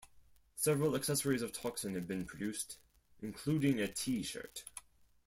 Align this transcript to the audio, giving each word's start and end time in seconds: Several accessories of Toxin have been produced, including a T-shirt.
Several 0.55 0.95
accessories 0.95 1.43
of 1.43 1.51
Toxin 1.53 1.93
have 1.93 2.07
been 2.07 2.25
produced, 2.25 2.79
including 3.21 3.79
a 3.79 3.87
T-shirt. 3.87 4.63